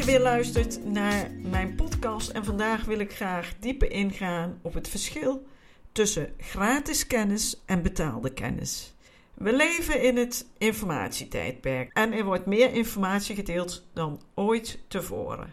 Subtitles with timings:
[0.00, 4.88] Je weer luistert naar mijn podcast en vandaag wil ik graag dieper ingaan op het
[4.88, 5.46] verschil
[5.92, 8.94] tussen gratis kennis en betaalde kennis.
[9.34, 15.52] We leven in het informatietijdperk en er wordt meer informatie gedeeld dan ooit tevoren.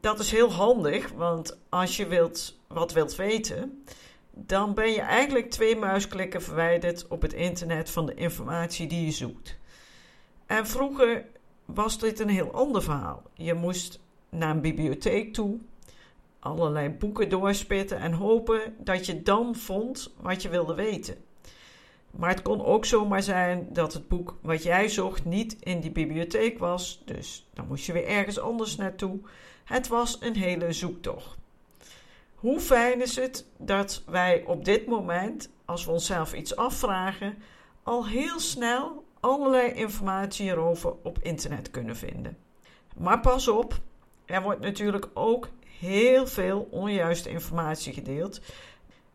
[0.00, 3.84] Dat is heel handig, want als je wilt, wat wilt weten,
[4.30, 9.12] dan ben je eigenlijk twee muisklikken verwijderd op het internet van de informatie die je
[9.12, 9.56] zoekt.
[10.46, 11.24] En vroeger
[11.64, 13.22] was dit een heel ander verhaal.
[13.34, 15.58] Je moest naar een bibliotheek toe,
[16.38, 21.16] allerlei boeken doorspitten en hopen dat je dan vond wat je wilde weten.
[22.10, 25.90] Maar het kon ook zomaar zijn dat het boek wat jij zocht niet in die
[25.90, 29.18] bibliotheek was, dus dan moest je weer ergens anders naartoe.
[29.64, 31.36] Het was een hele zoektocht.
[32.34, 37.38] Hoe fijn is het dat wij op dit moment, als we onszelf iets afvragen,
[37.82, 42.36] al heel snel allerlei informatie hierover op internet kunnen vinden.
[42.96, 43.80] Maar pas op,
[44.24, 48.40] er wordt natuurlijk ook heel veel onjuiste informatie gedeeld.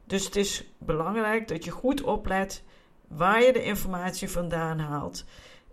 [0.05, 2.63] Dus het is belangrijk dat je goed oplet
[3.07, 5.25] waar je de informatie vandaan haalt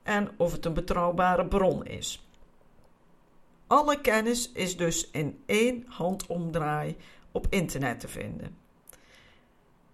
[0.02, 2.28] en of het een betrouwbare bron is.
[3.66, 6.96] Alle kennis is dus in één handomdraai
[7.32, 8.56] op internet te vinden.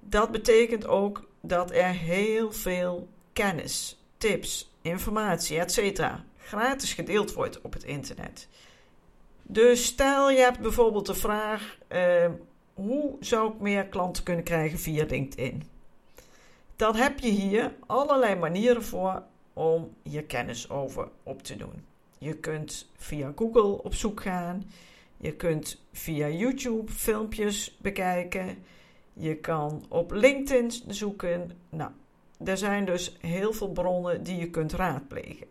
[0.00, 6.04] Dat betekent ook dat er heel veel kennis, tips, informatie, etc.
[6.38, 8.48] gratis gedeeld wordt op het internet.
[9.42, 12.26] Dus stel je hebt bijvoorbeeld de vraag: uh,
[12.74, 15.62] hoe zou ik meer klanten kunnen krijgen via LinkedIn?
[16.76, 21.84] Dan heb je hier allerlei manieren voor om je kennis over op te doen.
[22.18, 24.70] Je kunt via Google op zoek gaan.
[25.16, 28.64] Je kunt via YouTube filmpjes bekijken.
[29.12, 31.50] Je kan op LinkedIn zoeken.
[31.68, 31.90] Nou,
[32.44, 35.46] er zijn dus heel veel bronnen die je kunt raadplegen.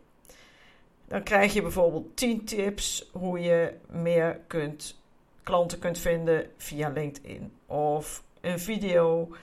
[1.08, 5.00] Dan krijg je bijvoorbeeld 10 tips hoe je meer kunt,
[5.44, 7.52] klanten kunt vinden via LinkedIn.
[7.66, 9.36] Of een video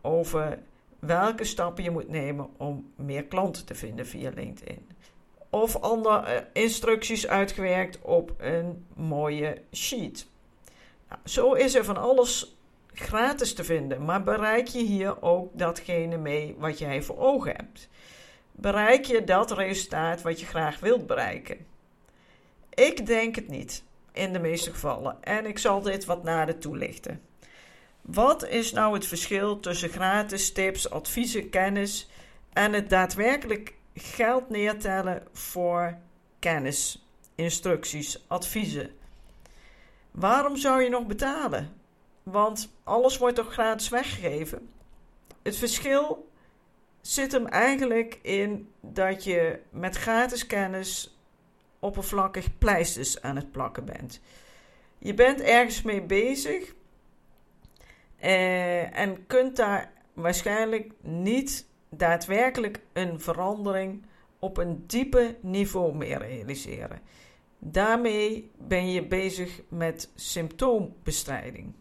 [0.00, 0.58] over
[0.98, 4.86] welke stappen je moet nemen om meer klanten te vinden via LinkedIn
[5.52, 10.26] of andere eh, instructies uitgewerkt op een mooie sheet.
[11.08, 12.56] Nou, zo is er van alles
[12.92, 17.88] gratis te vinden, maar bereik je hier ook datgene mee wat jij voor ogen hebt?
[18.52, 21.66] Bereik je dat resultaat wat je graag wilt bereiken?
[22.74, 27.20] Ik denk het niet, in de meeste gevallen, en ik zal dit wat nader toelichten.
[28.00, 32.08] Wat is nou het verschil tussen gratis tips, adviezen, kennis
[32.52, 35.98] en het daadwerkelijk geld neertellen voor
[36.38, 38.90] kennis, instructies, adviezen.
[40.10, 41.81] Waarom zou je nog betalen?
[42.22, 44.70] Want alles wordt toch gratis weggegeven?
[45.42, 46.30] Het verschil
[47.00, 51.16] zit hem eigenlijk in dat je met gratis kennis
[51.78, 54.20] oppervlakkig pleisters aan het plakken bent.
[54.98, 56.74] Je bent ergens mee bezig
[58.16, 64.06] eh, en kunt daar waarschijnlijk niet daadwerkelijk een verandering
[64.38, 67.00] op een diepe niveau meer realiseren.
[67.58, 71.72] Daarmee ben je bezig met symptoombestrijding.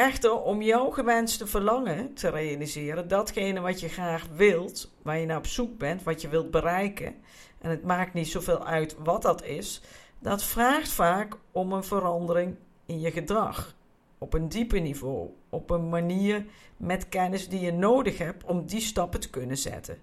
[0.00, 5.36] Echter, om jouw gewenste verlangen te realiseren, datgene wat je graag wilt, waar je naar
[5.36, 7.14] op zoek bent, wat je wilt bereiken,
[7.58, 9.82] en het maakt niet zoveel uit wat dat is,
[10.18, 12.56] dat vraagt vaak om een verandering
[12.86, 13.74] in je gedrag
[14.18, 16.46] op een dieper niveau, op een manier
[16.76, 19.98] met kennis die je nodig hebt om die stappen te kunnen zetten.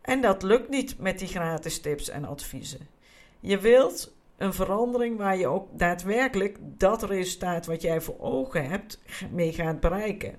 [0.00, 2.88] En dat lukt niet met die gratis tips en adviezen.
[3.40, 9.00] Je wilt een verandering waar je ook daadwerkelijk dat resultaat wat jij voor ogen hebt
[9.30, 10.38] mee gaat bereiken.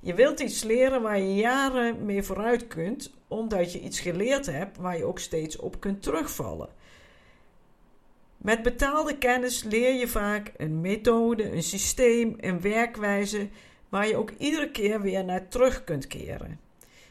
[0.00, 4.76] Je wilt iets leren waar je jaren mee vooruit kunt, omdat je iets geleerd hebt
[4.76, 6.68] waar je ook steeds op kunt terugvallen.
[8.36, 13.48] Met betaalde kennis leer je vaak een methode, een systeem, een werkwijze
[13.88, 16.60] waar je ook iedere keer weer naar terug kunt keren.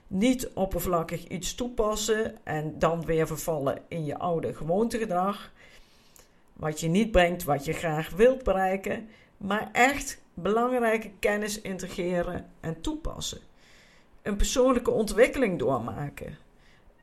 [0.08, 5.52] Niet oppervlakkig iets toepassen en dan weer vervallen in je oude gewoontegedrag,
[6.60, 12.82] wat je niet brengt wat je graag wilt bereiken, maar echt belangrijke kennis integreren en
[12.82, 13.40] toepassen.
[14.22, 16.38] een persoonlijke ontwikkeling doormaken.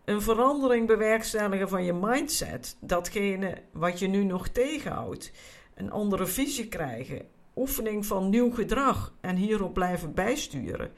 [0.05, 5.33] Een verandering bewerkstelligen van je mindset, datgene wat je nu nog tegenhoudt.
[5.75, 10.93] Een andere visie krijgen, oefening van nieuw gedrag en hierop blijven bijsturen.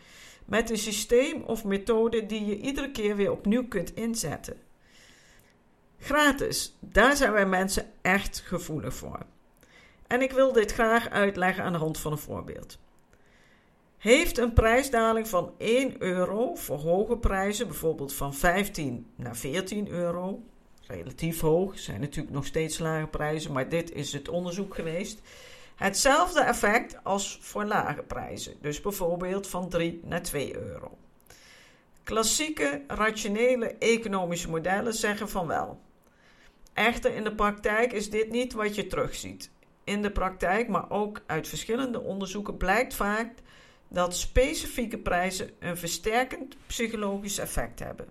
[0.45, 4.57] Met een systeem of methode die je iedere keer weer opnieuw kunt inzetten.
[6.01, 9.27] Gratis, daar zijn wij mensen echt gevoelig voor.
[10.07, 12.79] En ik wil dit graag uitleggen aan de hand van een voorbeeld.
[13.99, 20.43] Heeft een prijsdaling van 1 euro voor hoge prijzen, bijvoorbeeld van 15 naar 14 euro,
[20.87, 25.21] relatief hoog, zijn natuurlijk nog steeds lage prijzen, maar dit is het onderzoek geweest.
[25.77, 30.99] Hetzelfde effect als voor lage prijzen, dus bijvoorbeeld van 3 naar 2 euro.
[32.03, 35.81] Klassieke, rationele economische modellen zeggen van wel.
[36.79, 39.51] Echter, in de praktijk is dit niet wat je terugziet.
[39.85, 43.33] In de praktijk, maar ook uit verschillende onderzoeken, blijkt vaak
[43.89, 48.09] dat specifieke prijzen een versterkend psychologisch effect hebben.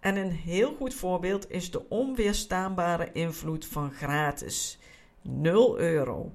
[0.00, 4.78] En een heel goed voorbeeld is de onweerstaanbare invloed van gratis.
[5.22, 6.32] 0 euro.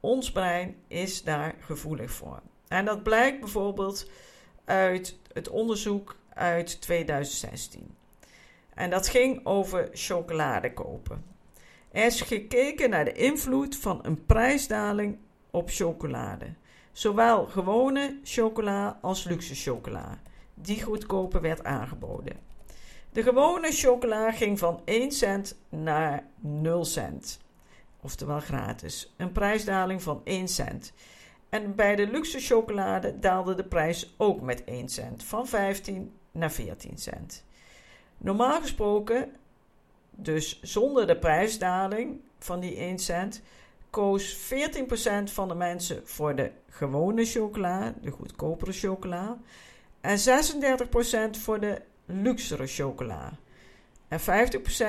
[0.00, 2.42] Ons brein is daar gevoelig voor.
[2.68, 4.10] En dat blijkt bijvoorbeeld
[4.64, 7.95] uit het onderzoek uit 2016.
[8.76, 11.24] En dat ging over chocolade kopen.
[11.90, 15.18] Er is gekeken naar de invloed van een prijsdaling
[15.50, 16.54] op chocolade.
[16.92, 20.20] Zowel gewone chocola als luxe chocola,
[20.54, 22.36] die goedkoper werd aangeboden.
[23.12, 27.40] De gewone chocola ging van 1 cent naar 0 cent,
[28.00, 29.14] oftewel gratis.
[29.16, 30.92] Een prijsdaling van 1 cent.
[31.48, 36.52] En bij de luxe chocolade daalde de prijs ook met 1 cent, van 15 naar
[36.52, 37.44] 14 cent.
[38.18, 39.32] Normaal gesproken,
[40.10, 43.42] dus zonder de prijsdaling van die 1 cent,
[43.90, 49.38] koos 14% van de mensen voor de gewone chocola, de goedkopere chocola,
[50.00, 53.38] en 36% voor de luxere chocola.
[54.08, 54.24] En 50%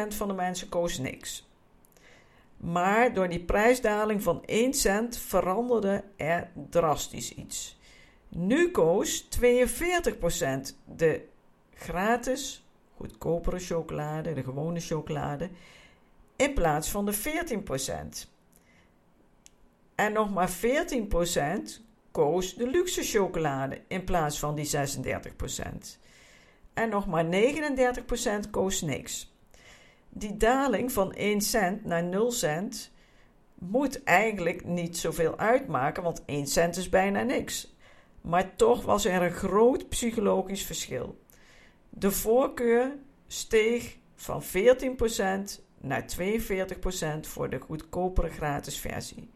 [0.07, 1.49] van de mensen koos niks.
[2.57, 7.79] Maar door die prijsdaling van 1 cent veranderde er drastisch iets.
[8.29, 11.21] Nu koos 42% de
[11.73, 12.66] gratis
[12.97, 15.49] goedkopere chocolade, de gewone chocolade,
[16.35, 18.29] in plaats van de 14%.
[19.95, 25.99] En nog maar 14% koos de luxe chocolade in plaats van die 36%.
[26.73, 27.25] En nog maar
[28.45, 29.35] 39% koos niks.
[30.09, 32.91] Die daling van 1 cent naar 0 cent
[33.53, 37.75] moet eigenlijk niet zoveel uitmaken, want 1 cent is bijna niks.
[38.21, 41.17] Maar toch was er een groot psychologisch verschil.
[41.99, 42.97] De voorkeur
[43.27, 44.47] steeg van 14%
[45.77, 49.29] naar 42% voor de goedkopere gratis versie.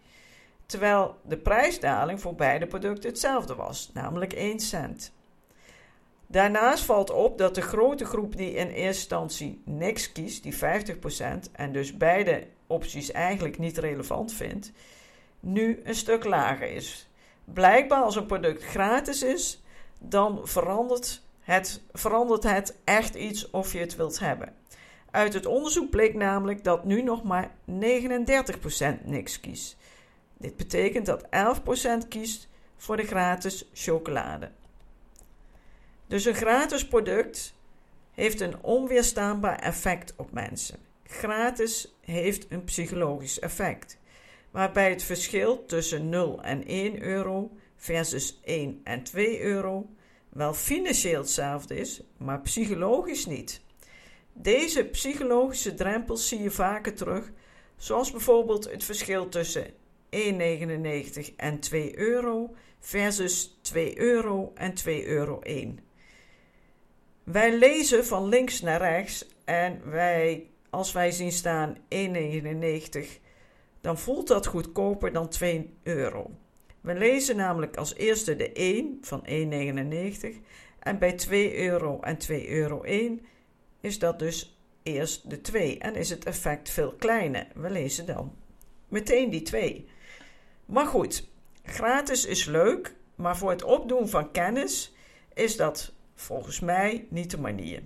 [0.66, 5.13] Terwijl de prijsdaling voor beide producten hetzelfde was, namelijk 1 cent.
[6.28, 10.58] Daarnaast valt op dat de grote groep die in eerste instantie niks kiest, die 50%,
[11.52, 14.72] en dus beide opties eigenlijk niet relevant vindt,
[15.40, 17.10] nu een stuk lager is.
[17.44, 19.63] Blijkbaar als een product gratis is,
[20.00, 24.53] dan verandert het, verandert het echt iets of je het wilt hebben.
[25.11, 29.77] Uit het onderzoek bleek namelijk dat nu nog maar 39% niks kiest.
[30.38, 31.25] Dit betekent dat
[32.03, 34.51] 11% kiest voor de gratis chocolade.
[36.07, 37.53] Dus een gratis product
[38.11, 40.77] heeft een onweerstaanbaar effect op mensen.
[41.03, 43.98] Gratis heeft een psychologisch effect,
[44.51, 49.89] waarbij het verschil tussen 0 en 1 euro versus 1 en 2 euro
[50.33, 53.61] wel financieel hetzelfde is, maar psychologisch niet.
[54.33, 57.31] Deze psychologische drempels zie je vaker terug,
[57.77, 59.65] zoals bijvoorbeeld het verschil tussen
[60.09, 65.79] 1,99 en 2 euro versus 2 euro en 2 euro 1.
[67.23, 71.81] Wij lezen van links naar rechts en wij, als wij zien staan 1,99,
[73.81, 76.31] dan voelt dat goedkoper dan 2 euro.
[76.81, 80.27] We lezen namelijk als eerste de 1 van 1,99
[80.79, 83.25] en bij 2 euro en 2 euro 1
[83.79, 87.47] is dat dus eerst de 2 en is het effect veel kleiner.
[87.53, 88.35] We lezen dan
[88.88, 89.88] meteen die 2.
[90.65, 91.27] Maar goed,
[91.63, 94.93] gratis is leuk, maar voor het opdoen van kennis
[95.33, 97.81] is dat volgens mij niet de manier.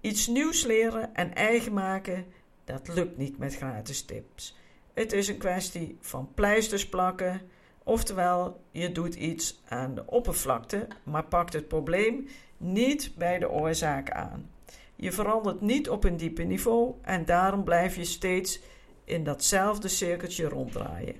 [0.00, 2.26] Iets nieuws leren en eigen maken,
[2.64, 4.58] dat lukt niet met gratis tips.
[4.94, 7.40] Het is een kwestie van pleisters plakken,
[7.84, 14.10] oftewel je doet iets aan de oppervlakte, maar pakt het probleem niet bij de oorzaak
[14.10, 14.50] aan.
[14.96, 18.60] Je verandert niet op een diepe niveau en daarom blijf je steeds
[19.04, 21.14] in datzelfde cirkeltje ronddraaien.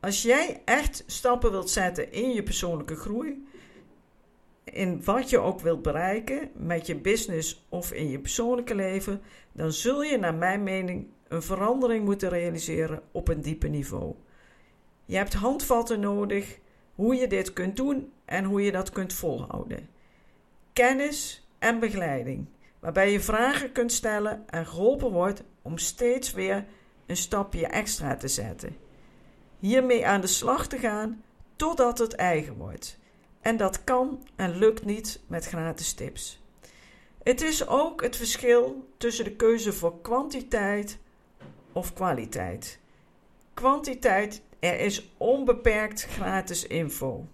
[0.00, 3.46] Als jij echt stappen wilt zetten in je persoonlijke groei,
[4.64, 9.20] in wat je ook wilt bereiken met je business of in je persoonlijke leven,
[9.52, 14.14] dan zul je naar mijn mening een verandering moeten realiseren op een dieper niveau.
[15.10, 16.58] Je hebt handvatten nodig
[16.94, 19.88] hoe je dit kunt doen en hoe je dat kunt volhouden.
[20.72, 22.46] Kennis en begeleiding,
[22.78, 26.64] waarbij je vragen kunt stellen en geholpen wordt om steeds weer
[27.06, 28.76] een stapje extra te zetten.
[29.58, 31.22] Hiermee aan de slag te gaan
[31.56, 32.98] totdat het eigen wordt.
[33.40, 36.42] En dat kan en lukt niet met gratis tips.
[37.22, 40.98] Het is ook het verschil tussen de keuze voor kwantiteit
[41.72, 42.78] of kwaliteit.
[43.54, 47.26] Kwantiteit, er is onbeperkt gratis info.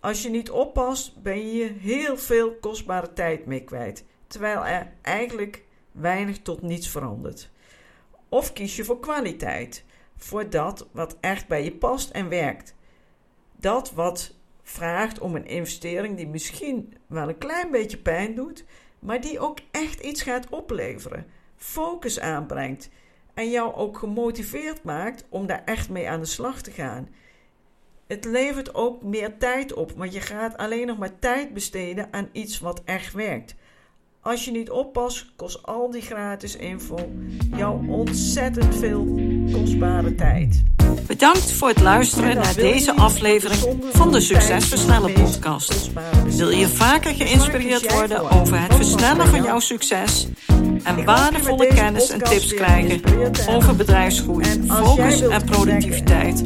[0.00, 5.64] Als je niet oppast, ben je heel veel kostbare tijd mee kwijt, terwijl er eigenlijk
[5.92, 7.50] weinig tot niets verandert.
[8.28, 9.84] Of kies je voor kwaliteit,
[10.16, 12.74] voor dat wat echt bij je past en werkt.
[13.56, 18.64] Dat wat vraagt om een investering die misschien wel een klein beetje pijn doet,
[18.98, 21.26] maar die ook echt iets gaat opleveren,
[21.56, 22.88] focus aanbrengt
[23.36, 27.08] en jou ook gemotiveerd maakt om daar echt mee aan de slag te gaan.
[28.06, 32.28] Het levert ook meer tijd op, want je gaat alleen nog maar tijd besteden aan
[32.32, 33.54] iets wat echt werkt.
[34.20, 37.10] Als je niet oppast, kost al die gratis info
[37.56, 39.04] jou ontzettend veel
[39.52, 40.62] kostbare tijd.
[41.06, 45.90] Bedankt voor het luisteren naar deze aflevering van de Succesversnellen podcast.
[46.36, 50.28] Wil je vaker geïnspireerd worden over het versnellen van jouw succes
[50.82, 53.00] en waardevolle kennis en tips krijgen
[53.48, 56.44] over bedrijfsgroei, focus en productiviteit,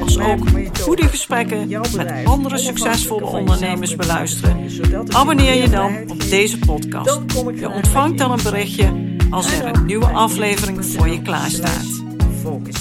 [0.00, 0.38] als ook
[0.80, 4.68] goede gesprekken met andere succesvolle ondernemers beluisteren?
[5.08, 7.20] Abonneer je dan op deze podcast.
[7.54, 12.02] Je ontvangt dan een berichtje als er een nieuwe aflevering voor je klaar staat.
[12.42, 12.79] Focus